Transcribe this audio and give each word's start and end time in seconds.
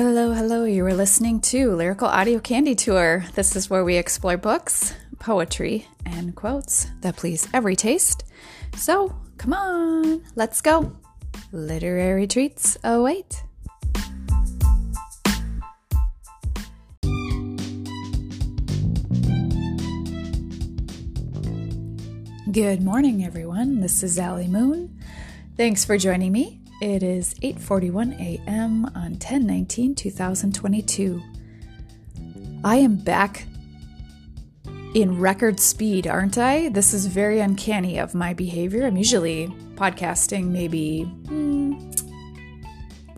Hello, 0.00 0.32
hello. 0.32 0.62
You 0.62 0.86
are 0.86 0.94
listening 0.94 1.40
to 1.40 1.74
Lyrical 1.74 2.06
Audio 2.06 2.38
Candy 2.38 2.76
Tour. 2.76 3.24
This 3.34 3.56
is 3.56 3.68
where 3.68 3.82
we 3.82 3.96
explore 3.96 4.36
books, 4.36 4.94
poetry, 5.18 5.88
and 6.06 6.36
quotes 6.36 6.86
that 7.00 7.16
please 7.16 7.48
every 7.52 7.74
taste. 7.74 8.22
So, 8.76 9.12
come 9.38 9.52
on, 9.52 10.22
let's 10.36 10.60
go. 10.60 10.96
Literary 11.50 12.28
treats 12.28 12.78
await. 12.84 13.42
Good 22.52 22.82
morning, 22.82 23.24
everyone. 23.24 23.80
This 23.80 24.04
is 24.04 24.16
Allie 24.16 24.46
Moon. 24.46 24.96
Thanks 25.56 25.84
for 25.84 25.98
joining 25.98 26.30
me. 26.30 26.57
It 26.80 27.02
is 27.02 27.34
8:41 27.42 28.12
a.m. 28.20 28.84
on 28.94 29.16
10/19/2022. 29.16 31.20
I 32.62 32.76
am 32.76 32.94
back 32.96 33.46
in 34.94 35.18
record 35.18 35.58
speed, 35.58 36.06
aren't 36.06 36.38
I? 36.38 36.68
This 36.68 36.94
is 36.94 37.06
very 37.06 37.40
uncanny 37.40 37.98
of 37.98 38.14
my 38.14 38.32
behavior. 38.32 38.86
I'm 38.86 38.96
usually 38.96 39.48
podcasting 39.74 40.50
maybe 40.50 41.02
hmm, 41.02 41.90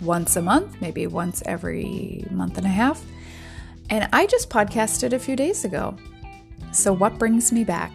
once 0.00 0.36
a 0.36 0.42
month, 0.42 0.80
maybe 0.80 1.06
once 1.06 1.42
every 1.44 2.24
month 2.30 2.56
and 2.56 2.66
a 2.66 2.70
half. 2.70 3.04
And 3.90 4.08
I 4.12 4.24
just 4.26 4.48
podcasted 4.48 5.12
a 5.12 5.18
few 5.18 5.36
days 5.36 5.66
ago. 5.66 5.98
So 6.72 6.94
what 6.94 7.18
brings 7.18 7.52
me 7.52 7.64
back? 7.64 7.92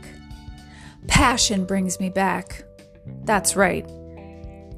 Passion 1.07 1.65
brings 1.65 1.99
me 1.99 2.09
back. 2.09 2.65
That's 3.23 3.55
right. 3.55 3.89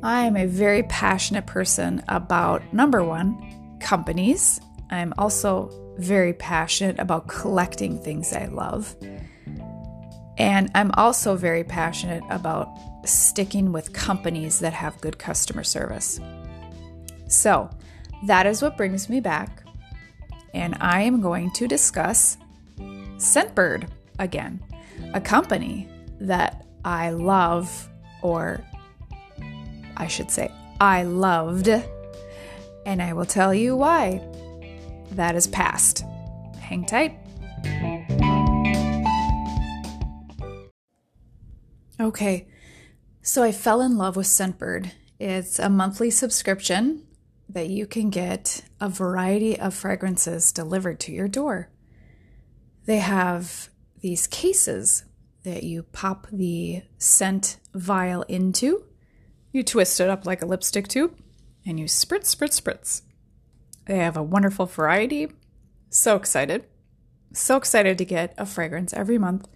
I 0.08 0.22
am 0.22 0.38
a 0.38 0.46
very 0.46 0.84
passionate 0.84 1.46
person 1.46 2.02
about 2.08 2.74
number 2.74 3.04
one, 3.04 3.78
companies. 3.82 4.62
I'm 4.90 5.14
also 5.18 5.70
very 5.98 6.32
passionate 6.32 6.98
about 6.98 7.28
collecting 7.28 8.02
things 8.02 8.32
I 8.32 8.46
love. 8.46 8.96
And 10.38 10.72
I'm 10.74 10.92
also 10.94 11.36
very 11.36 11.66
passionate 11.66 12.24
about 12.30 12.70
sticking 13.04 13.74
with 13.74 13.92
companies 13.92 14.60
that 14.60 14.72
have 14.72 15.02
good 15.02 15.20
customer 15.20 15.66
service. 15.66 16.22
So 17.28 17.70
that 18.28 18.46
is 18.46 18.62
what 18.62 18.78
brings 18.78 19.10
me 19.10 19.20
back. 19.20 19.62
And 20.54 20.78
I 20.80 21.02
am 21.02 21.20
going 21.20 21.52
to 21.52 21.68
discuss 21.68 22.38
Scentbird 23.18 23.90
again, 24.20 24.64
a 25.14 25.20
company 25.20 25.90
that 26.22 26.66
I 26.86 27.10
love, 27.10 27.90
or 28.22 28.64
I 29.98 30.08
should 30.08 30.32
say, 30.32 30.52
I 30.80 31.04
loved, 31.04 31.68
and 31.68 33.02
I 33.02 33.14
will 33.14 33.26
tell 33.26 33.54
you 33.54 33.76
why. 33.76 34.22
That 35.12 35.36
is 35.36 35.48
past. 35.48 36.04
Hang 36.60 36.86
tight. 36.86 37.18
Okay, 42.00 42.48
so 43.24 43.42
I 43.42 43.52
fell 43.52 43.82
in 43.82 43.98
love 43.98 44.16
with 44.16 44.28
Scentbird. 44.28 44.92
It's 45.20 45.58
a 45.58 45.68
monthly 45.68 46.12
subscription 46.12 47.08
that 47.50 47.70
you 47.70 47.88
can 47.88 48.12
get 48.12 48.64
a 48.80 48.88
variety 48.88 49.60
of 49.60 49.74
fragrances 49.74 50.52
delivered 50.52 51.00
to 51.02 51.12
your 51.12 51.28
door. 51.28 51.70
They 52.86 53.00
have 53.00 53.70
these 54.02 54.28
cases 54.28 55.06
that 55.44 55.64
you 55.64 55.84
pop 55.84 56.28
the 56.32 56.84
scent 57.00 57.58
vial 57.74 58.22
into. 58.24 58.84
You 59.52 59.64
twist 59.64 60.00
it 60.00 60.10
up 60.10 60.26
like 60.26 60.42
a 60.42 60.46
lipstick 60.46 60.88
tube 60.88 61.18
and 61.66 61.80
you 61.80 61.86
spritz, 61.86 62.36
spritz, 62.36 62.62
spritz. 62.62 63.02
They 63.86 63.98
have 63.98 64.18
a 64.18 64.24
wonderful 64.24 64.66
variety. 64.66 65.32
So 65.90 66.16
excited. 66.16 66.66
So 67.34 67.58
excited 67.58 67.98
to 67.98 68.06
get 68.06 68.34
a 68.38 68.46
fragrance 68.46 68.94
every 68.94 69.18
month. 69.18 69.48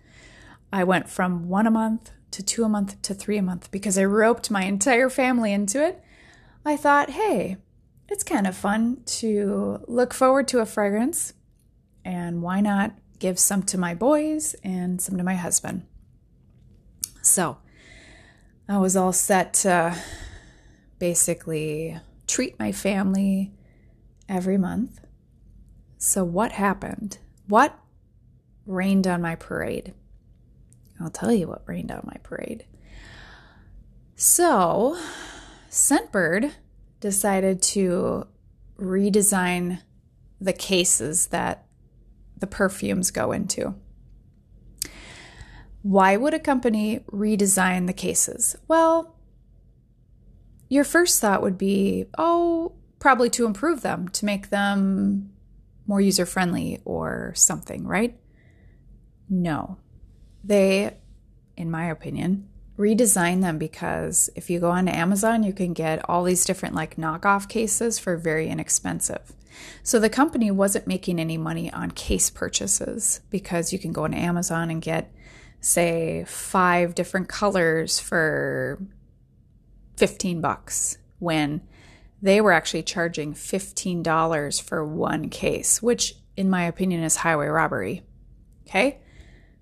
I 0.72 0.84
went 0.84 1.10
from 1.10 1.50
one 1.50 1.68
a 1.68 1.72
month 1.72 2.12
to 2.32 2.42
two 2.42 2.64
a 2.64 2.70
month 2.70 3.02
to 3.02 3.14
three 3.14 3.38
a 3.38 3.42
month 3.42 3.70
because 3.72 3.98
I 3.98 4.06
roped 4.06 4.50
my 4.50 4.64
entire 4.64 5.10
family 5.10 5.52
into 5.52 5.86
it. 5.86 6.02
I 6.66 6.78
thought, 6.78 7.10
hey, 7.10 7.58
it's 8.08 8.24
kind 8.24 8.48
of 8.48 8.56
fun 8.56 9.02
to 9.06 9.84
look 9.88 10.14
forward 10.14 10.48
to 10.50 10.60
a 10.60 10.66
fragrance, 10.66 11.34
and 12.06 12.42
why 12.42 12.62
not 12.62 12.94
give 13.20 13.40
some 13.40 13.64
to 13.64 13.78
my 13.78 13.94
boys 13.94 14.56
and 14.64 15.02
some 15.02 15.18
to 15.18 15.24
my 15.24 15.36
husband. 15.36 15.86
So 17.22 17.58
I 18.68 18.78
was 18.78 18.96
all 18.96 19.14
set 19.14 19.54
to 19.56 19.98
basically 21.00 22.00
treat 22.28 22.58
my 22.60 22.72
family 22.72 23.52
every 24.30 24.58
month. 24.58 25.02
So, 25.98 26.24
what 26.24 26.54
happened? 26.54 27.18
What 27.48 27.78
rained 28.66 29.08
on 29.08 29.22
my 29.22 29.36
parade? 29.36 29.94
I'll 31.00 31.10
tell 31.10 31.34
you 31.34 31.48
what 31.48 31.64
rained 31.66 31.92
on 31.92 32.04
my 32.06 32.18
parade. 32.24 32.66
So, 34.16 34.98
Scentbird 35.70 36.52
decided 37.00 37.62
to 37.64 38.28
redesign 38.78 39.82
the 40.40 40.54
cases 40.54 41.28
that 41.28 41.66
the 42.38 42.48
perfumes 42.48 43.12
go 43.12 43.32
into. 43.32 43.76
Why 45.84 46.18
would 46.18 46.34
a 46.34 46.40
company 46.40 47.00
redesign 47.12 47.88
the 47.88 47.94
cases? 47.94 48.56
Well, 48.68 49.16
your 50.70 50.84
first 50.84 51.20
thought 51.20 51.42
would 51.42 51.58
be, 51.58 52.06
oh, 52.18 52.74
probably 53.00 53.30
to 53.32 53.46
improve 53.46 53.82
them, 53.82 54.08
to 54.10 54.26
make 54.26 54.50
them 54.50 55.32
more 55.88 56.00
user 56.00 56.26
friendly 56.26 56.80
or 56.86 57.34
something, 57.36 57.86
right? 57.86 58.18
No. 59.30 59.78
They, 60.44 60.98
in 61.58 61.72
my 61.72 61.86
opinion, 61.86 62.48
redesign 62.78 63.42
them 63.42 63.58
because 63.58 64.30
if 64.36 64.50
you 64.50 64.60
go 64.60 64.72
on 64.72 64.88
Amazon, 64.88 65.44
you 65.44 65.54
can 65.54 65.74
get 65.74 66.08
all 66.10 66.24
these 66.24 66.46
different 66.46 66.76
like 66.76 66.96
knockoff 66.96 67.50
cases 67.50 68.00
for 68.00 68.16
very 68.18 68.48
inexpensive. 68.48 69.34
So 69.84 70.00
the 70.00 70.10
company 70.10 70.50
wasn't 70.52 70.88
making 70.88 71.20
any 71.20 71.38
money 71.38 71.72
on 71.74 71.92
case 71.92 72.30
purchases 72.30 73.22
because 73.30 73.74
you 73.74 73.80
can 73.80 73.92
go 73.92 74.06
on 74.06 74.14
Amazon 74.14 74.70
and 74.70 74.82
get, 74.82 75.14
say, 75.62 76.26
five 76.28 76.96
different 76.96 77.30
colors 77.30 78.00
for 78.00 78.80
15 79.98 80.42
bucks 80.42 80.98
when 81.20 81.62
they 82.22 82.42
were 82.42 82.52
actually 82.52 82.84
charging 82.84 83.34
$15 83.34 84.62
for 84.62 84.86
one 84.86 85.30
case, 85.30 85.82
which 85.82 86.16
in 86.36 86.50
my 86.50 86.64
opinion 86.64 87.04
is 87.04 87.18
highway 87.18 87.48
robbery. 87.48 88.04
Okay? 88.68 89.00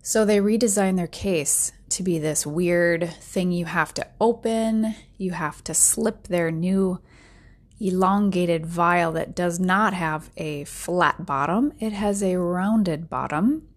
So 0.01 0.25
they 0.25 0.39
redesigned 0.39 0.97
their 0.97 1.07
case 1.07 1.71
to 1.89 2.03
be 2.03 2.19
this 2.19 2.45
weird 2.45 3.09
thing 3.09 3.51
you 3.51 3.66
have 3.66 3.93
to 3.95 4.07
open, 4.21 4.95
you 5.17 5.31
have 5.31 5.63
to 5.66 5.73
slip 5.73 6.27
their 6.27 6.51
new 6.51 6.99
elongated 7.79 8.66
vial 8.66 9.13
that 9.13 9.35
does 9.35 9.59
not 9.59 9.93
have 9.93 10.29
a 10.37 10.66
flat 10.66 11.25
bottom, 11.25 11.73
it 11.79 11.93
has 11.93 12.21
a 12.21 12.37
rounded 12.37 13.09
bottom. 13.09 13.69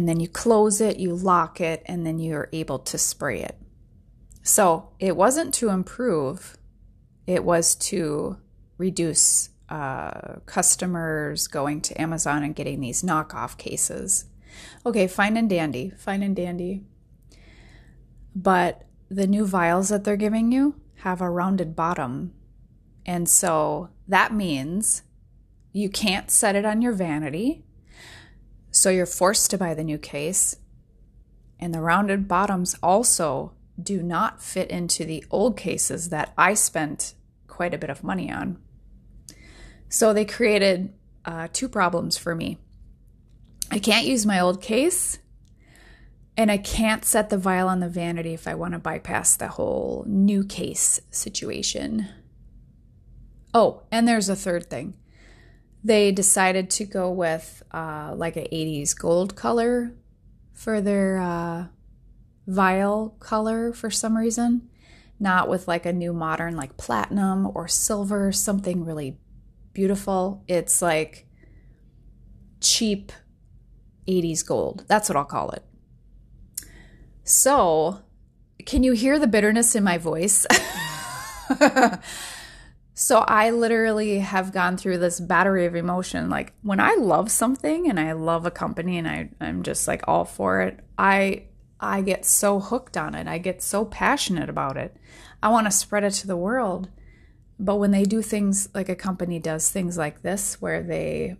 And 0.00 0.08
then 0.08 0.18
you 0.18 0.28
close 0.28 0.80
it, 0.80 0.98
you 0.98 1.14
lock 1.14 1.60
it, 1.60 1.82
and 1.84 2.06
then 2.06 2.18
you're 2.18 2.48
able 2.54 2.78
to 2.78 2.96
spray 2.96 3.42
it. 3.42 3.58
So 4.42 4.88
it 4.98 5.14
wasn't 5.14 5.52
to 5.56 5.68
improve, 5.68 6.56
it 7.26 7.44
was 7.44 7.74
to 7.90 8.38
reduce 8.78 9.50
uh, 9.68 10.36
customers 10.46 11.48
going 11.48 11.82
to 11.82 12.00
Amazon 12.00 12.42
and 12.42 12.56
getting 12.56 12.80
these 12.80 13.02
knockoff 13.02 13.58
cases. 13.58 14.24
Okay, 14.86 15.06
fine 15.06 15.36
and 15.36 15.50
dandy, 15.50 15.92
fine 15.98 16.22
and 16.22 16.34
dandy. 16.34 16.80
But 18.34 18.86
the 19.10 19.26
new 19.26 19.44
vials 19.44 19.90
that 19.90 20.04
they're 20.04 20.16
giving 20.16 20.50
you, 20.50 20.80
have 21.00 21.20
a 21.20 21.28
rounded 21.28 21.76
bottom. 21.76 22.32
And 23.04 23.28
so 23.28 23.90
that 24.08 24.32
means 24.32 25.02
you 25.74 25.90
can't 25.90 26.30
set 26.30 26.56
it 26.56 26.64
on 26.64 26.80
your 26.80 26.94
vanity. 26.94 27.66
So 28.80 28.88
you're 28.88 29.04
forced 29.04 29.50
to 29.50 29.58
buy 29.58 29.74
the 29.74 29.84
new 29.84 29.98
case. 29.98 30.56
And 31.58 31.74
the 31.74 31.82
rounded 31.82 32.26
bottoms 32.26 32.74
also 32.82 33.52
do 33.78 34.02
not 34.02 34.42
fit 34.42 34.70
into 34.70 35.04
the 35.04 35.22
old 35.30 35.54
cases 35.54 36.08
that 36.08 36.32
I 36.38 36.54
spent 36.54 37.12
quite 37.46 37.74
a 37.74 37.78
bit 37.78 37.90
of 37.90 38.02
money 38.02 38.32
on. 38.32 38.56
So 39.90 40.14
they 40.14 40.24
created 40.24 40.94
uh, 41.26 41.48
two 41.52 41.68
problems 41.68 42.16
for 42.16 42.34
me. 42.34 42.56
I 43.70 43.80
can't 43.80 44.06
use 44.06 44.24
my 44.24 44.40
old 44.40 44.62
case 44.62 45.18
and 46.38 46.50
I 46.50 46.56
can't 46.56 47.04
set 47.04 47.28
the 47.28 47.36
vial 47.36 47.68
on 47.68 47.80
the 47.80 47.88
vanity 47.90 48.32
if 48.32 48.48
I 48.48 48.54
want 48.54 48.72
to 48.72 48.78
bypass 48.78 49.36
the 49.36 49.48
whole 49.48 50.06
new 50.08 50.42
case 50.42 51.02
situation. 51.10 52.08
Oh, 53.52 53.82
and 53.92 54.08
there's 54.08 54.30
a 54.30 54.36
third 54.36 54.70
thing. 54.70 54.94
They 55.82 56.12
decided 56.12 56.70
to 56.70 56.84
go 56.84 57.10
with 57.10 57.62
uh, 57.72 58.12
like 58.14 58.36
a 58.36 58.46
80s 58.48 58.94
gold 58.96 59.34
color 59.34 59.92
for 60.52 60.80
their 60.80 61.18
uh, 61.18 61.66
vial 62.46 63.16
color 63.20 63.72
for 63.72 63.90
some 63.90 64.16
reason. 64.16 64.68
not 65.22 65.48
with 65.48 65.68
like 65.68 65.84
a 65.84 65.92
new 65.92 66.12
modern 66.14 66.56
like 66.56 66.76
platinum 66.78 67.50
or 67.54 67.68
silver, 67.68 68.32
something 68.32 68.84
really 68.84 69.18
beautiful. 69.74 70.42
It's 70.48 70.80
like 70.80 71.26
cheap 72.60 73.12
80s 74.08 74.44
gold. 74.46 74.84
That's 74.88 75.08
what 75.08 75.16
I'll 75.16 75.24
call 75.24 75.50
it. 75.50 75.62
So, 77.22 78.00
can 78.66 78.82
you 78.82 78.92
hear 78.92 79.18
the 79.18 79.26
bitterness 79.26 79.74
in 79.74 79.84
my 79.84 79.98
voice? 79.98 80.46
so, 83.02 83.20
I 83.20 83.48
literally 83.48 84.18
have 84.18 84.52
gone 84.52 84.76
through 84.76 84.98
this 84.98 85.20
battery 85.20 85.64
of 85.64 85.74
emotion. 85.74 86.28
Like, 86.28 86.52
when 86.60 86.80
I 86.80 86.96
love 86.96 87.30
something 87.30 87.88
and 87.88 87.98
I 87.98 88.12
love 88.12 88.44
a 88.44 88.50
company 88.50 88.98
and 88.98 89.08
I, 89.08 89.30
I'm 89.40 89.62
just 89.62 89.88
like 89.88 90.02
all 90.06 90.26
for 90.26 90.60
it, 90.60 90.80
I 90.98 91.44
I 91.80 92.02
get 92.02 92.26
so 92.26 92.60
hooked 92.60 92.98
on 92.98 93.14
it. 93.14 93.26
I 93.26 93.38
get 93.38 93.62
so 93.62 93.86
passionate 93.86 94.50
about 94.50 94.76
it. 94.76 94.94
I 95.42 95.48
want 95.48 95.66
to 95.66 95.70
spread 95.70 96.04
it 96.04 96.10
to 96.10 96.26
the 96.26 96.36
world. 96.36 96.90
But 97.58 97.76
when 97.76 97.90
they 97.90 98.04
do 98.04 98.20
things 98.20 98.68
like 98.74 98.90
a 98.90 98.94
company 98.94 99.38
does 99.38 99.70
things 99.70 99.96
like 99.96 100.20
this, 100.20 100.60
where 100.60 100.82
they 100.82 101.38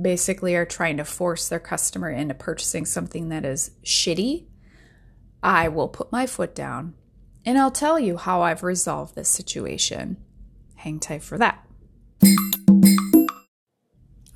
basically 0.00 0.56
are 0.56 0.64
trying 0.64 0.96
to 0.96 1.04
force 1.04 1.50
their 1.50 1.60
customer 1.60 2.08
into 2.08 2.32
purchasing 2.32 2.86
something 2.86 3.28
that 3.28 3.44
is 3.44 3.72
shitty, 3.84 4.46
I 5.42 5.68
will 5.68 5.88
put 5.88 6.10
my 6.10 6.26
foot 6.26 6.54
down 6.54 6.94
and 7.44 7.58
I'll 7.58 7.70
tell 7.70 8.00
you 8.00 8.16
how 8.16 8.40
I've 8.40 8.62
resolved 8.62 9.14
this 9.14 9.28
situation. 9.28 10.16
Hang 10.84 11.00
tight 11.00 11.22
for 11.22 11.38
that. 11.38 11.66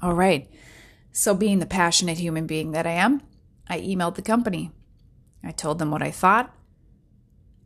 All 0.00 0.14
right. 0.14 0.50
So, 1.12 1.34
being 1.34 1.58
the 1.58 1.66
passionate 1.66 2.16
human 2.16 2.46
being 2.46 2.72
that 2.72 2.86
I 2.86 2.92
am, 2.92 3.20
I 3.68 3.80
emailed 3.80 4.14
the 4.14 4.22
company. 4.22 4.70
I 5.44 5.50
told 5.50 5.78
them 5.78 5.90
what 5.90 6.02
I 6.02 6.10
thought. 6.10 6.54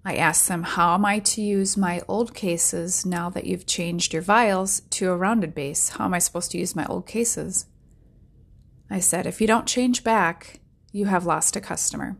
I 0.04 0.16
asked 0.16 0.48
them, 0.48 0.64
How 0.64 0.94
am 0.94 1.04
I 1.04 1.20
to 1.20 1.40
use 1.40 1.76
my 1.76 2.02
old 2.08 2.34
cases 2.34 3.06
now 3.06 3.30
that 3.30 3.46
you've 3.46 3.66
changed 3.66 4.12
your 4.12 4.22
vials 4.22 4.80
to 4.90 5.12
a 5.12 5.16
rounded 5.16 5.54
base? 5.54 5.90
How 5.90 6.06
am 6.06 6.14
I 6.14 6.18
supposed 6.18 6.50
to 6.50 6.58
use 6.58 6.74
my 6.74 6.84
old 6.86 7.06
cases? 7.06 7.66
I 8.90 8.98
said, 8.98 9.26
If 9.26 9.40
you 9.40 9.46
don't 9.46 9.68
change 9.68 10.02
back, 10.02 10.58
you 10.90 11.04
have 11.04 11.24
lost 11.24 11.54
a 11.54 11.60
customer. 11.60 12.16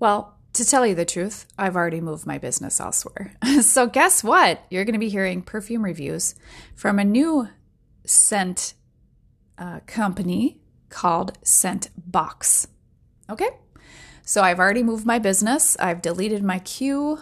Well, 0.00 0.35
to 0.56 0.64
tell 0.64 0.86
you 0.86 0.94
the 0.94 1.04
truth, 1.04 1.46
I've 1.58 1.76
already 1.76 2.00
moved 2.00 2.26
my 2.26 2.38
business 2.38 2.80
elsewhere. 2.80 3.34
so, 3.62 3.86
guess 3.86 4.24
what? 4.24 4.64
You're 4.70 4.84
going 4.84 4.94
to 4.94 4.98
be 4.98 5.08
hearing 5.08 5.42
perfume 5.42 5.84
reviews 5.84 6.34
from 6.74 6.98
a 6.98 7.04
new 7.04 7.48
scent 8.04 8.74
uh, 9.58 9.80
company 9.86 10.60
called 10.88 11.38
Scentbox. 11.42 12.68
Okay? 13.28 13.48
So 14.22 14.42
I've 14.42 14.58
already 14.58 14.82
moved 14.82 15.06
my 15.06 15.18
business. 15.18 15.76
I've 15.78 16.02
deleted 16.02 16.42
my 16.42 16.58
queue. 16.60 17.18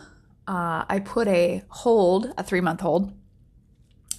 Uh, 0.46 0.84
I 0.88 1.00
put 1.04 1.28
a 1.28 1.62
hold, 1.68 2.32
a 2.38 2.42
three 2.42 2.60
month 2.60 2.80
hold, 2.80 3.12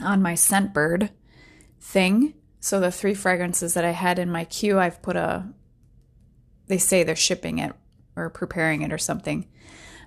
on 0.01 0.21
my 0.21 0.33
Scentbird 0.33 1.09
thing. 1.79 2.33
So 2.59 2.79
the 2.79 2.91
three 2.91 3.13
fragrances 3.13 3.73
that 3.75 3.85
I 3.85 3.91
had 3.91 4.19
in 4.19 4.31
my 4.31 4.45
queue, 4.45 4.79
I've 4.79 5.01
put 5.01 5.15
a, 5.15 5.47
they 6.67 6.77
say 6.77 7.03
they're 7.03 7.15
shipping 7.15 7.59
it 7.59 7.73
or 8.15 8.29
preparing 8.29 8.81
it 8.81 8.91
or 8.91 8.97
something. 8.97 9.47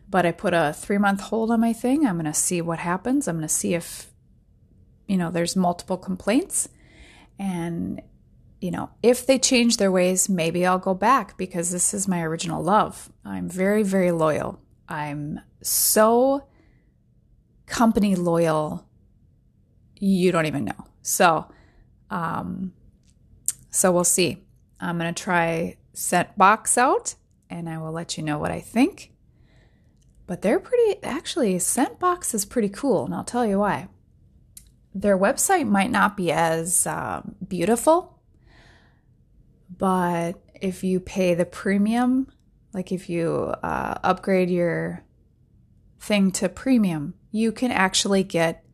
But 0.08 0.25
I 0.25 0.32
put 0.32 0.55
a 0.55 0.72
three 0.72 0.99
month 0.99 1.20
hold 1.20 1.50
on 1.50 1.60
my 1.60 1.72
thing. 1.72 2.06
I'm 2.06 2.16
going 2.16 2.25
to 2.25 2.34
see 2.34 2.60
what 2.62 2.78
happens. 2.78 3.28
I'm 3.28 3.37
going 3.37 3.49
to 3.49 3.55
see 3.55 3.75
if, 3.75 4.10
you 5.06 5.16
know, 5.16 5.31
there's 5.31 5.56
multiple 5.56 5.99
complaints. 5.99 6.69
And 7.38 8.02
you 8.60 8.70
know, 8.72 8.90
if 9.02 9.26
they 9.26 9.38
change 9.38 9.76
their 9.76 9.93
ways, 9.93 10.28
maybe 10.28 10.66
I'll 10.66 10.78
go 10.78 10.94
back 10.94 11.37
because 11.37 11.70
this 11.70 11.94
is 11.94 12.08
my 12.08 12.22
original 12.22 12.62
love. 12.62 13.10
I'm 13.25 13.49
very, 13.49 13.84
very 13.84 14.11
loyal. 14.11 14.61
I'm 14.88 15.40
so 15.62 16.49
company 17.66 18.16
loyal, 18.16 18.87
you 19.96 20.32
don't 20.32 20.46
even 20.46 20.64
know. 20.64 20.87
So, 21.02 21.46
um, 22.11 22.72
so 23.70 23.93
we'll 23.93 24.04
see. 24.04 24.44
I'm 24.81 24.99
going 24.99 25.12
to 25.12 25.22
try 25.22 25.76
Scentbox 25.94 26.78
out 26.78 27.14
and 27.50 27.68
I 27.68 27.78
will 27.78 27.92
let 27.92 28.16
you 28.16 28.22
know 28.22 28.38
what 28.38 28.50
I 28.50 28.60
think. 28.60 29.12
But 30.26 30.42
they're 30.42 30.60
pretty, 30.60 31.02
actually, 31.02 31.54
Scentbox 31.56 32.34
is 32.34 32.44
pretty 32.44 32.68
cool, 32.68 33.06
and 33.06 33.14
I'll 33.14 33.24
tell 33.24 33.46
you 33.46 33.58
why. 33.58 33.88
Their 34.94 35.18
website 35.18 35.66
might 35.66 35.90
not 35.90 36.16
be 36.16 36.30
as 36.32 36.86
um, 36.86 37.36
beautiful 37.46 38.18
but 39.78 40.32
if 40.60 40.82
you 40.82 41.00
pay 41.00 41.34
the 41.34 41.44
premium, 41.44 42.28
like 42.72 42.92
if 42.92 43.08
you 43.08 43.54
uh, 43.62 43.94
upgrade 44.02 44.50
your 44.50 45.04
thing 46.00 46.32
to 46.32 46.48
premium, 46.48 47.14
you 47.30 47.52
can 47.52 47.70
actually 47.70 48.24
get 48.24 48.64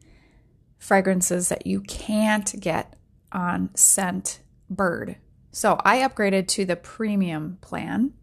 fragrances 0.79 1.49
that 1.49 1.67
you 1.67 1.81
can't 1.81 2.59
get 2.61 2.97
on 3.33 3.71
Scent 3.75 4.41
Bird. 4.71 5.17
So 5.51 5.79
I 5.85 5.99
upgraded 5.99 6.49
to 6.49 6.65
the 6.65 6.77
premium 6.77 7.59
plan. 7.61 8.15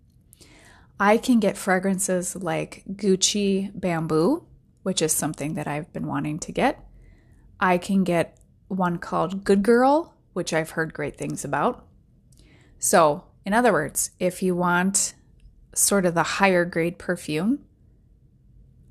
I 1.01 1.17
can 1.17 1.39
get 1.39 1.57
fragrances 1.57 2.35
like 2.35 2.83
Gucci 2.87 3.71
Bamboo, 3.73 4.45
which 4.83 5.01
is 5.01 5.11
something 5.11 5.55
that 5.55 5.67
I've 5.67 5.91
been 5.91 6.05
wanting 6.05 6.37
to 6.37 6.51
get. 6.51 6.79
I 7.59 7.79
can 7.79 8.03
get 8.03 8.37
one 8.67 8.99
called 8.99 9.43
Good 9.43 9.63
Girl, 9.63 10.13
which 10.33 10.53
I've 10.53 10.69
heard 10.69 10.93
great 10.93 11.17
things 11.17 11.43
about. 11.43 11.87
So, 12.77 13.23
in 13.47 13.51
other 13.51 13.73
words, 13.73 14.11
if 14.19 14.43
you 14.43 14.55
want 14.55 15.15
sort 15.73 16.05
of 16.05 16.13
the 16.13 16.21
higher 16.21 16.65
grade 16.65 16.99
perfume, 16.99 17.65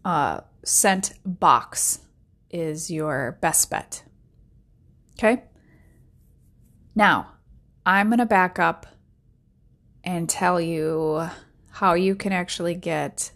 uh, 0.05 0.41
scent 0.65 1.13
box 1.25 2.01
is 2.51 2.91
your 2.91 3.39
best 3.41 3.71
bet. 3.71 4.03
Okay? 5.17 5.45
Now, 6.97 7.35
I'm 7.87 8.09
going 8.09 8.19
to 8.19 8.27
back 8.27 8.59
up 8.59 8.89
and 10.03 10.29
tell 10.29 10.61
you 10.61 11.31
how 11.81 11.95
you 11.95 12.15
can 12.15 12.31
actually 12.31 12.75
get 12.75 13.31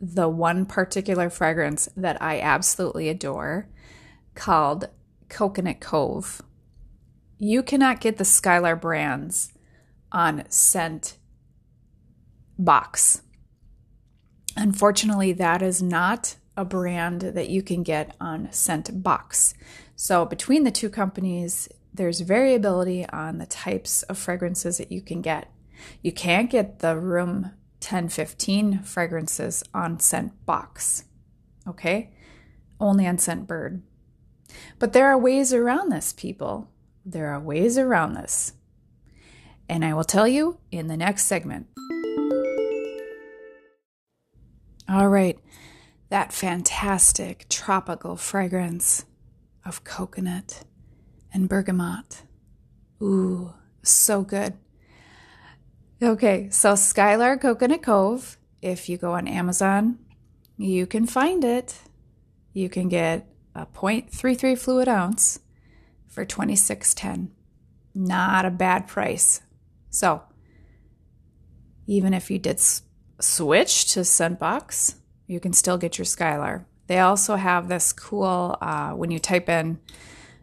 the 0.00 0.28
one 0.28 0.64
particular 0.64 1.28
fragrance 1.28 1.88
that 1.96 2.16
I 2.22 2.38
absolutely 2.38 3.08
adore 3.08 3.66
called 4.36 4.88
Coconut 5.28 5.80
Cove. 5.80 6.40
You 7.36 7.64
cannot 7.64 8.00
get 8.00 8.16
the 8.16 8.22
Skylar 8.22 8.80
brands 8.80 9.52
on 10.12 10.44
scent 10.48 11.18
box. 12.56 13.22
Unfortunately, 14.56 15.32
that 15.32 15.60
is 15.60 15.82
not 15.82 16.36
a 16.56 16.64
brand 16.64 17.22
that 17.22 17.48
you 17.48 17.62
can 17.62 17.82
get 17.82 18.14
on 18.20 18.46
Scentbox. 18.52 19.54
So, 19.96 20.24
between 20.24 20.62
the 20.62 20.70
two 20.70 20.90
companies, 20.90 21.68
there's 21.92 22.20
variability 22.20 23.04
on 23.08 23.38
the 23.38 23.46
types 23.46 24.04
of 24.04 24.16
fragrances 24.16 24.78
that 24.78 24.92
you 24.92 25.02
can 25.02 25.22
get. 25.22 25.50
You 26.02 26.12
can't 26.12 26.50
get 26.50 26.80
the 26.80 26.96
room 26.96 27.52
1015 27.80 28.82
fragrances 28.82 29.62
on 29.72 29.98
Scentbox. 29.98 31.04
Okay? 31.66 32.10
Only 32.80 33.06
on 33.06 33.16
Scentbird. 33.16 33.82
But 34.78 34.92
there 34.92 35.06
are 35.06 35.18
ways 35.18 35.52
around 35.52 35.90
this, 35.90 36.12
people. 36.12 36.70
There 37.04 37.28
are 37.28 37.40
ways 37.40 37.78
around 37.78 38.14
this 38.14 38.52
and 39.68 39.84
I 39.84 39.94
will 39.94 40.04
tell 40.04 40.26
you 40.26 40.58
in 40.70 40.86
the 40.86 40.96
next 40.96 41.26
segment. 41.26 41.66
All 44.88 45.08
right, 45.08 45.38
that 46.08 46.32
fantastic 46.32 47.46
tropical 47.50 48.16
fragrance 48.16 49.04
of 49.64 49.84
coconut 49.84 50.64
and 51.32 51.48
bergamot. 51.48 52.22
Ooh, 53.02 53.52
so 53.82 54.22
good. 54.22 54.54
Okay, 56.00 56.48
so 56.50 56.74
Skylar 56.74 57.40
Coconut 57.40 57.82
Cove, 57.82 58.38
if 58.62 58.88
you 58.88 58.96
go 58.96 59.14
on 59.14 59.26
Amazon, 59.26 59.98
you 60.56 60.86
can 60.86 61.06
find 61.06 61.42
it. 61.42 61.80
You 62.52 62.68
can 62.68 62.88
get 62.88 63.26
a 63.56 63.66
0.33 63.66 64.56
fluid 64.56 64.86
ounce 64.86 65.40
for 66.06 66.24
26.10. 66.24 67.30
Not 67.96 68.44
a 68.44 68.50
bad 68.50 68.86
price. 68.86 69.40
So, 69.90 70.22
even 71.88 72.14
if 72.14 72.30
you 72.30 72.38
did 72.38 72.60
switch 73.20 73.92
to 73.92 74.00
Scentbox, 74.00 74.94
you 75.26 75.40
can 75.40 75.52
still 75.52 75.78
get 75.78 75.98
your 75.98 76.04
Skylar. 76.04 76.64
They 76.86 77.00
also 77.00 77.34
have 77.34 77.66
this 77.66 77.92
cool, 77.92 78.56
uh, 78.60 78.92
when 78.92 79.10
you 79.10 79.18
type 79.18 79.48
in 79.48 79.80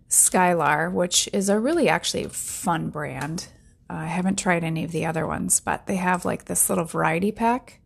Skylar, 0.09 0.91
which 0.91 1.29
is 1.31 1.47
a 1.47 1.57
really 1.57 1.87
actually 1.87 2.25
fun 2.25 2.89
brand. 2.89 3.47
I 3.89 4.05
haven't 4.07 4.39
tried 4.39 4.63
any 4.63 4.83
of 4.83 4.91
the 4.91 5.05
other 5.05 5.27
ones, 5.27 5.59
but 5.59 5.85
they 5.87 5.97
have 5.97 6.25
like 6.25 6.45
this 6.45 6.69
little 6.69 6.85
variety 6.85 7.31
pack. 7.31 7.79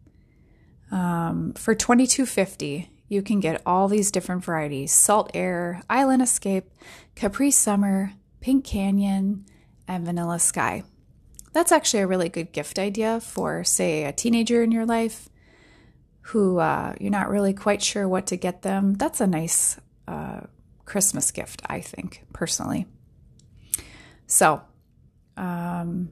Um, 0.91 1.53
for 1.53 1.75
twenty 1.75 2.07
two 2.07 2.25
fifty, 2.25 2.89
you 3.07 3.21
can 3.21 3.39
get 3.39 3.61
all 3.65 3.87
these 3.87 4.11
different 4.11 4.43
varieties: 4.43 4.91
Salt 4.91 5.31
Air, 5.33 5.81
Island 5.89 6.21
Escape, 6.21 6.71
Capri 7.15 7.51
Summer, 7.51 8.13
Pink 8.39 8.63
Canyon, 8.65 9.45
and 9.87 10.05
Vanilla 10.05 10.39
Sky. 10.39 10.83
That's 11.51 11.71
actually 11.71 12.03
a 12.03 12.07
really 12.07 12.29
good 12.29 12.51
gift 12.51 12.77
idea 12.79 13.19
for, 13.19 13.63
say, 13.63 14.05
a 14.05 14.13
teenager 14.13 14.61
in 14.63 14.71
your 14.71 14.85
life 14.85 15.27
who 16.21 16.59
uh, 16.59 16.93
you're 16.99 17.09
not 17.09 17.29
really 17.29 17.53
quite 17.53 17.81
sure 17.81 18.07
what 18.07 18.27
to 18.27 18.37
get 18.37 18.61
them, 18.61 18.93
that's 18.93 19.19
a 19.19 19.25
nice 19.25 19.79
uh, 20.07 20.41
Christmas 20.85 21.31
gift, 21.31 21.63
I 21.65 21.81
think, 21.81 22.23
personally. 22.33 22.85
So, 24.27 24.61
um, 25.39 26.11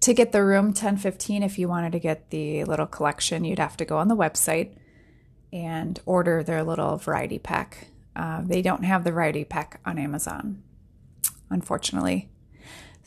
to 0.00 0.14
get 0.14 0.32
the 0.32 0.42
room 0.42 0.66
1015, 0.66 1.42
if 1.42 1.58
you 1.58 1.68
wanted 1.68 1.92
to 1.92 1.98
get 1.98 2.30
the 2.30 2.64
little 2.64 2.86
collection, 2.86 3.44
you'd 3.44 3.58
have 3.58 3.76
to 3.76 3.84
go 3.84 3.98
on 3.98 4.08
the 4.08 4.16
website 4.16 4.74
and 5.52 6.00
order 6.06 6.42
their 6.42 6.64
little 6.64 6.96
variety 6.96 7.38
pack. 7.38 7.88
Uh, 8.16 8.40
they 8.42 8.62
don't 8.62 8.84
have 8.84 9.04
the 9.04 9.12
variety 9.12 9.44
pack 9.44 9.80
on 9.84 9.98
Amazon, 9.98 10.62
unfortunately. 11.50 12.30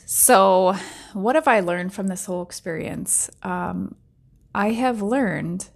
So, 0.05 0.75
what 1.13 1.35
have 1.35 1.47
I 1.47 1.61
learned 1.61 1.93
from 1.93 2.07
this 2.07 2.25
whole 2.25 2.43
experience? 2.43 3.29
Um, 3.41 3.95
I 4.53 4.71
have 4.71 5.01
learned 5.01 5.69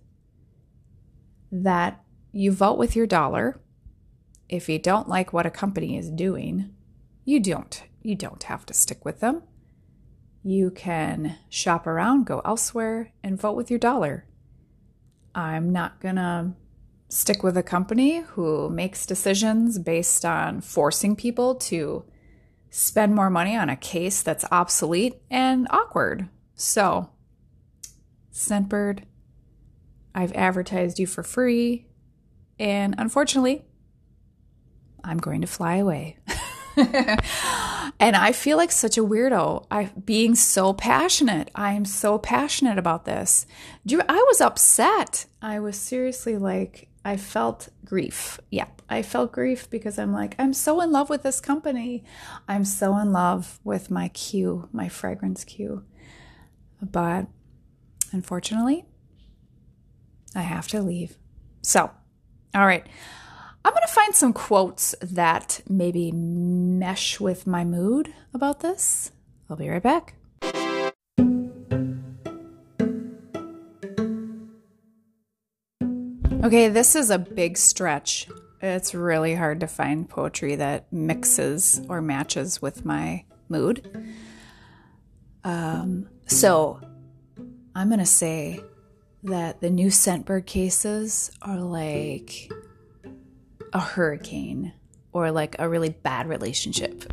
that 1.51 2.03
you 2.32 2.51
vote 2.51 2.77
with 2.77 2.96
your 2.96 3.08
dollar. 3.08 3.60
If 4.50 4.70
you 4.70 4.77
don't 4.77 5.10
like 5.10 5.34
what 5.34 5.46
a 5.46 5.51
company 5.51 5.98
is 5.98 6.12
doing, 6.12 6.72
you 7.24 7.39
don't 7.39 7.82
you 8.05 8.15
don't 8.15 8.43
have 8.43 8.65
to 8.67 8.74
stick 8.74 9.03
with 9.03 9.19
them. 9.19 9.43
You 10.43 10.69
can 10.69 11.38
shop 11.50 11.88
around, 11.88 12.25
go 12.25 12.41
elsewhere, 12.45 13.12
and 13.24 13.39
vote 13.39 13.55
with 13.55 13.69
your 13.69 13.79
dollar. 13.79 14.27
I'm 15.33 15.71
not 15.71 16.00
going 16.00 16.17
to 16.17 16.53
stick 17.09 17.43
with 17.43 17.57
a 17.57 17.63
company 17.63 18.21
who 18.21 18.69
makes 18.69 19.05
decisions 19.05 19.79
based 19.79 20.24
on 20.24 20.62
forcing 20.62 21.15
people 21.15 21.55
to 21.55 22.05
spend 22.69 23.15
more 23.15 23.29
money 23.29 23.55
on 23.55 23.69
a 23.69 23.75
case 23.75 24.21
that's 24.21 24.45
obsolete 24.51 25.15
and 25.31 25.67
awkward. 25.69 26.29
So, 26.55 27.09
Scentbird, 28.31 29.03
I've 30.13 30.33
advertised 30.33 31.00
you 31.00 31.07
for 31.07 31.24
free, 31.24 31.88
and 32.59 32.95
unfortunately, 32.97 33.65
I'm 35.03 35.17
going 35.17 35.41
to 35.41 35.47
fly 35.47 35.77
away. 35.77 36.17
and 38.00 38.15
I 38.15 38.32
feel 38.34 38.58
like 38.58 38.72
such 38.72 38.98
a 38.98 39.03
weirdo. 39.03 39.65
I 39.72 39.91
being 40.03 40.36
so 40.36 40.74
passionate. 40.74 41.50
I 41.55 41.74
am 41.74 41.86
so 41.86 42.17
passionate 42.17 42.77
about 42.77 43.05
this. 43.05 43.46
Do 43.86 44.01
I 44.08 44.15
was 44.27 44.41
upset. 44.41 45.25
I 45.41 45.60
was 45.60 45.77
seriously 45.77 46.38
like 46.38 46.89
I 47.03 47.17
felt 47.17 47.70
grief. 47.86 48.39
Yep. 48.51 48.82
I 48.89 49.01
felt 49.01 49.32
grief 49.32 49.70
because 49.70 49.98
I'm 49.98 50.12
like 50.12 50.36
I'm 50.38 50.53
so 50.53 50.82
in 50.82 50.91
love 50.91 51.10
with 51.10 51.24
this 51.24 51.39
company. 51.39 52.03
I'm 52.48 52.65
so 52.65 52.98
in 52.98 53.12
love 53.12 53.60
with 53.63 53.89
my 53.89 54.10
queue, 54.10 54.67
my 54.72 54.89
fragrance 54.89 55.44
queue. 55.44 55.84
But 56.82 57.27
unfortunately, 58.12 58.86
I 60.36 60.41
have 60.41 60.67
to 60.70 60.82
leave. 60.82 61.17
So, 61.62 61.89
all 62.53 62.65
right. 62.65 62.86
I'm 63.65 63.72
going 63.72 63.81
to 63.81 63.93
find 63.93 64.13
some 64.13 64.31
quotes 64.31 64.93
that 65.01 65.62
maybe 65.67 66.12
mesh 66.12 67.19
with 67.19 67.48
my 67.48 67.63
mood 67.63 68.13
about 68.31 68.60
this. 68.60 69.12
I'll 69.50 69.57
be 69.57 69.67
right 69.67 69.81
back. 69.81 70.13
Okay, 76.45 76.69
this 76.69 76.95
is 76.95 77.10
a 77.10 77.17
big 77.17 77.57
stretch. 77.57 78.27
It's 78.62 78.93
really 78.93 79.34
hard 79.34 79.62
to 79.62 79.67
find 79.67 80.07
poetry 80.07 80.55
that 80.57 80.93
mixes 80.93 81.81
or 81.89 82.03
matches 82.03 82.62
with 82.62 82.86
my 82.86 83.25
mood. 83.50 84.13
Um, 85.43 86.07
so 86.27 86.79
I'm 87.74 87.88
going 87.88 87.98
to 87.98 88.05
say 88.05 88.60
that 89.24 89.60
the 89.62 89.72
new 89.72 89.88
Scentbird 89.88 90.45
cases 90.45 91.31
are 91.41 91.60
like 91.60 92.51
a 93.75 93.79
hurricane 93.79 94.72
or 95.12 95.32
like 95.32 95.58
a 95.60 95.67
really 95.67 95.89
bad 95.89 96.29
relationship. 96.29 97.03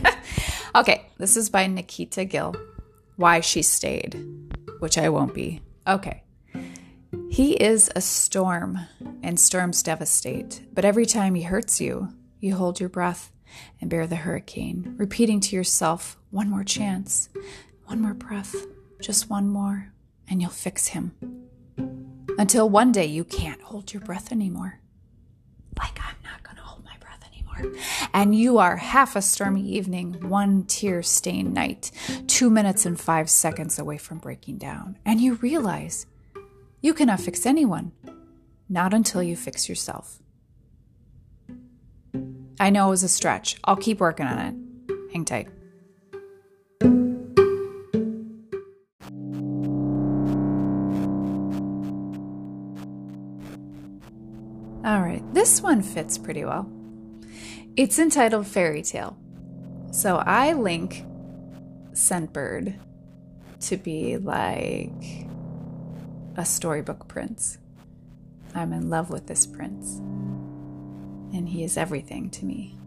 okay, 0.74 1.06
this 1.16 1.38
is 1.38 1.48
by 1.48 1.66
Nikita 1.66 2.26
Gill. 2.26 2.54
Why 3.16 3.40
She 3.40 3.62
Stayed, 3.62 4.14
which 4.80 4.98
I 4.98 5.08
won't 5.08 5.32
be. 5.32 5.62
Okay. 5.86 6.22
He 7.30 7.54
is 7.54 7.90
a 7.96 8.02
storm, 8.02 8.78
and 9.22 9.40
storms 9.40 9.82
devastate. 9.82 10.60
But 10.74 10.84
every 10.84 11.06
time 11.06 11.34
he 11.34 11.42
hurts 11.42 11.80
you, 11.80 12.08
you 12.40 12.56
hold 12.56 12.78
your 12.78 12.90
breath 12.90 13.32
and 13.80 13.88
bear 13.88 14.06
the 14.06 14.16
hurricane, 14.16 14.94
repeating 14.98 15.40
to 15.40 15.56
yourself, 15.56 16.18
one 16.30 16.50
more 16.50 16.64
chance, 16.64 17.30
one 17.86 18.02
more 18.02 18.14
breath, 18.14 18.54
just 19.00 19.30
one 19.30 19.48
more, 19.48 19.94
and 20.28 20.42
you'll 20.42 20.50
fix 20.50 20.88
him. 20.88 21.12
Until 22.36 22.68
one 22.68 22.92
day 22.92 23.06
you 23.06 23.24
can't 23.24 23.62
hold 23.62 23.94
your 23.94 24.02
breath 24.02 24.30
anymore 24.30 24.80
like 25.80 25.98
I'm 26.00 26.16
not 26.22 26.42
going 26.42 26.56
to 26.56 26.62
hold 26.62 26.84
my 26.84 26.96
breath 27.00 27.22
anymore. 27.32 27.74
And 28.12 28.34
you 28.34 28.58
are 28.58 28.76
half 28.76 29.16
a 29.16 29.22
stormy 29.22 29.62
evening, 29.62 30.28
one 30.28 30.64
tear 30.64 31.02
stained 31.02 31.54
night, 31.54 31.90
two 32.26 32.50
minutes 32.50 32.86
and 32.86 33.00
five 33.00 33.28
seconds 33.28 33.78
away 33.78 33.98
from 33.98 34.18
breaking 34.18 34.58
down. 34.58 34.98
And 35.04 35.20
you 35.20 35.34
realize 35.34 36.06
you 36.80 36.94
cannot 36.94 37.20
fix 37.20 37.46
anyone, 37.46 37.92
not 38.68 38.94
until 38.94 39.22
you 39.22 39.36
fix 39.36 39.68
yourself. 39.68 40.18
I 42.58 42.70
know 42.70 42.88
it 42.88 42.90
was 42.90 43.02
a 43.02 43.08
stretch. 43.08 43.56
I'll 43.64 43.76
keep 43.76 44.00
working 44.00 44.26
on 44.26 44.38
it. 44.38 44.54
Hang 45.12 45.24
tight. 45.24 45.48
This 55.50 55.62
one 55.62 55.82
fits 55.82 56.16
pretty 56.16 56.44
well. 56.44 56.70
It's 57.76 57.98
entitled 57.98 58.46
Fairy 58.46 58.82
Tale. 58.82 59.16
So 59.90 60.18
I 60.18 60.52
link 60.52 61.04
Scentbird 61.90 62.78
to 63.62 63.76
be 63.76 64.16
like 64.16 65.26
a 66.36 66.44
storybook 66.44 67.08
prince. 67.08 67.58
I'm 68.54 68.72
in 68.72 68.90
love 68.90 69.10
with 69.10 69.26
this 69.26 69.44
prince, 69.44 69.98
and 71.34 71.48
he 71.48 71.64
is 71.64 71.76
everything 71.76 72.30
to 72.30 72.44
me. 72.44 72.78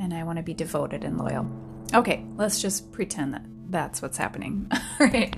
And 0.00 0.12
I 0.12 0.24
want 0.24 0.38
to 0.38 0.42
be 0.42 0.54
devoted 0.54 1.04
and 1.04 1.16
loyal. 1.16 1.48
Okay, 1.94 2.26
let's 2.36 2.60
just 2.60 2.90
pretend 2.90 3.34
that 3.34 3.44
that's 3.70 4.02
what's 4.02 4.18
happening. 4.18 4.68
All 5.00 5.06
right. 5.06 5.36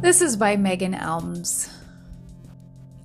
This 0.00 0.22
is 0.22 0.38
by 0.38 0.56
Megan 0.56 0.94
Elms. 0.94 1.68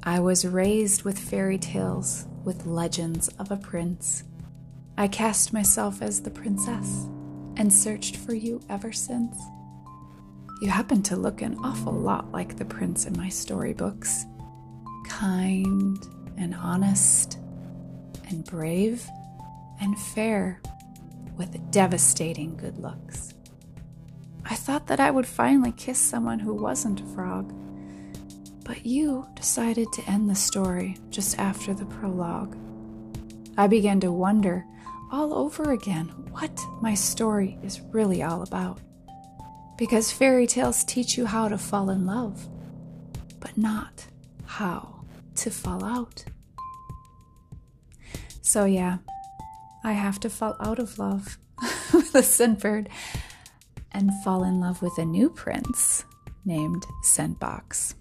I 0.08 0.20
was 0.20 0.46
raised 0.46 1.02
with 1.02 1.18
fairy 1.18 1.58
tales, 1.58 2.28
with 2.44 2.68
legends 2.68 3.28
of 3.40 3.50
a 3.50 3.58
prince. 3.58 4.24
I 5.00 5.08
cast 5.08 5.52
myself 5.52 6.04
as 6.04 6.22
the 6.22 6.30
princess 6.30 7.08
and 7.58 7.74
searched 7.74 8.16
for 8.18 8.36
you 8.36 8.62
ever 8.70 8.92
since. 8.92 9.36
You 10.62 10.70
happen 10.70 11.02
to 11.04 11.16
look 11.16 11.42
an 11.42 11.58
awful 11.64 11.92
lot 11.92 12.32
like 12.32 12.56
the 12.56 12.66
prince 12.66 13.08
in 13.08 13.18
my 13.18 13.30
storybooks 13.30 14.26
kind 15.08 15.98
and 16.38 16.54
honest 16.54 17.40
and 18.30 18.46
brave 18.46 19.10
and 19.82 20.00
fair 20.00 20.62
with 21.36 21.72
devastating 21.72 22.56
good 22.58 22.78
looks. 22.78 23.34
I 24.46 24.54
thought 24.54 24.86
that 24.86 25.00
I 25.00 25.10
would 25.10 25.26
finally 25.26 25.72
kiss 25.72 25.98
someone 25.98 26.40
who 26.40 26.54
wasn't 26.54 27.02
a 27.02 27.06
frog 27.16 27.52
but 28.66 28.84
you 28.84 29.26
decided 29.36 29.94
to 29.94 30.04
end 30.10 30.28
the 30.30 30.36
story 30.36 30.98
just 31.12 31.40
after 31.40 31.74
the 31.74 31.86
prologue. 31.86 32.58
I 33.58 33.68
began 33.68 34.00
to 34.02 34.12
wonder 34.12 34.66
all 35.12 35.34
over 35.34 35.72
again 35.72 36.08
what 36.32 36.60
my 36.82 36.96
story 36.96 37.58
is 37.64 37.80
really 37.94 38.24
all 38.24 38.42
about. 38.42 38.80
Because 39.78 40.12
fairy 40.12 40.48
tales 40.48 40.84
teach 40.84 41.16
you 41.16 41.26
how 41.28 41.48
to 41.48 41.58
fall 41.58 41.92
in 41.92 42.06
love, 42.06 42.50
but 43.40 43.56
not 43.56 44.08
how 44.46 45.06
to 45.36 45.52
fall 45.52 45.86
out. 45.86 46.26
So, 48.42 48.66
yeah, 48.66 48.98
I 49.84 49.94
have 49.94 50.20
to 50.22 50.30
fall 50.30 50.56
out 50.60 50.80
of 50.80 50.98
love 50.98 51.38
with 51.94 52.16
a 52.16 52.20
Scentbird 52.20 52.88
and 53.92 54.12
fall 54.24 54.44
in 54.44 54.60
love 54.60 54.82
with 54.82 54.98
a 54.98 55.06
new 55.06 55.30
prince 55.30 56.04
named 56.46 56.84
Scentbox. 57.04 57.94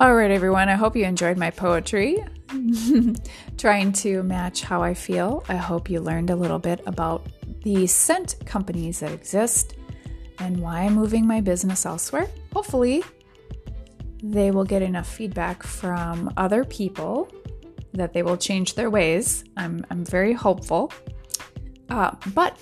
All 0.00 0.14
right, 0.14 0.30
everyone. 0.30 0.70
I 0.70 0.76
hope 0.76 0.96
you 0.96 1.04
enjoyed 1.04 1.36
my 1.36 1.50
poetry. 1.50 2.24
Trying 3.58 3.92
to 3.92 4.22
match 4.22 4.62
how 4.62 4.82
I 4.82 4.94
feel. 4.94 5.44
I 5.46 5.56
hope 5.56 5.90
you 5.90 6.00
learned 6.00 6.30
a 6.30 6.36
little 6.36 6.58
bit 6.58 6.80
about 6.86 7.26
the 7.64 7.86
scent 7.86 8.36
companies 8.46 9.00
that 9.00 9.12
exist 9.12 9.74
and 10.38 10.56
why 10.56 10.84
I'm 10.84 10.94
moving 10.94 11.26
my 11.26 11.42
business 11.42 11.84
elsewhere. 11.84 12.30
Hopefully, 12.54 13.04
they 14.22 14.50
will 14.50 14.64
get 14.64 14.80
enough 14.80 15.06
feedback 15.06 15.62
from 15.62 16.32
other 16.38 16.64
people 16.64 17.30
that 17.92 18.14
they 18.14 18.22
will 18.22 18.38
change 18.38 18.76
their 18.76 18.88
ways. 18.88 19.44
I'm, 19.58 19.84
I'm 19.90 20.06
very 20.06 20.32
hopeful. 20.32 20.94
Uh, 21.90 22.12
but 22.32 22.58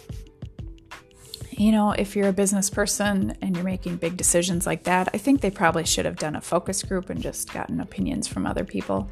you 1.58 1.72
know, 1.72 1.90
if 1.90 2.14
you're 2.14 2.28
a 2.28 2.32
business 2.32 2.70
person 2.70 3.36
and 3.42 3.56
you're 3.56 3.64
making 3.64 3.96
big 3.96 4.16
decisions 4.16 4.64
like 4.64 4.84
that, 4.84 5.08
I 5.12 5.18
think 5.18 5.40
they 5.40 5.50
probably 5.50 5.84
should 5.84 6.04
have 6.04 6.16
done 6.16 6.36
a 6.36 6.40
focus 6.40 6.82
group 6.84 7.10
and 7.10 7.20
just 7.20 7.52
gotten 7.52 7.80
opinions 7.80 8.28
from 8.28 8.46
other 8.46 8.64
people. 8.64 9.10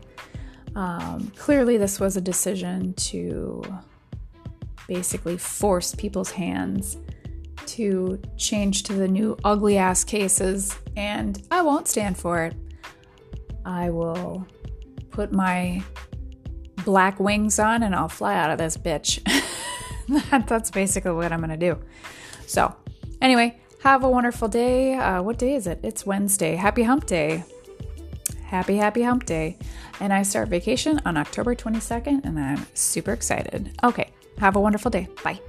Um, 0.77 1.33
clearly, 1.37 1.77
this 1.77 1.99
was 1.99 2.17
a 2.17 2.21
decision 2.21 2.95
to 2.95 3.63
basically 4.87 5.37
force 5.37 5.95
people's 5.95 6.31
hands 6.31 6.97
to 7.67 8.23
change 8.37 8.85
to 8.85 8.93
the 8.93 9.09
new 9.09 9.37
ugly 9.43 9.77
ass 9.77 10.05
cases, 10.05 10.79
and 10.97 11.43
I 11.51 11.63
won't 11.63 11.89
stand 11.89 12.17
for 12.17 12.45
it. 12.45 12.55
I 13.65 13.91
will 13.91 14.47
put 15.11 15.33
my 15.33 15.83
black 16.85 17.19
wings 17.19 17.59
on 17.59 17.83
and 17.83 17.95
I'll 17.95 18.09
fly 18.09 18.37
out 18.37 18.51
of 18.51 18.59
this 18.59 18.77
bitch. 18.77 19.21
that, 20.31 20.47
that's 20.47 20.71
basically 20.71 21.11
what 21.11 21.33
I'm 21.33 21.41
going 21.41 21.51
to 21.51 21.57
do. 21.57 21.81
So, 22.47 22.75
anyway, 23.21 23.59
have 23.83 24.05
a 24.05 24.11
wonderful 24.11 24.49
day. 24.49 24.95
Uh, 24.95 25.23
what 25.23 25.39
day 25.39 25.55
is 25.55 25.67
it? 25.67 25.81
It's 25.83 26.07
Wednesday. 26.07 26.55
Happy 26.55 26.83
hump 26.83 27.07
day. 27.07 27.45
Happy, 28.45 28.77
happy 28.77 29.03
hump 29.03 29.27
day. 29.27 29.59
And 30.01 30.13
I 30.13 30.23
start 30.23 30.49
vacation 30.49 31.01
on 31.05 31.17
October 31.17 31.55
22nd, 31.55 32.25
and 32.25 32.39
I'm 32.39 32.67
super 32.75 33.13
excited. 33.13 33.73
Okay, 33.83 34.11
have 34.39 34.57
a 34.57 34.61
wonderful 34.61 34.91
day. 34.91 35.09
Bye. 35.25 35.41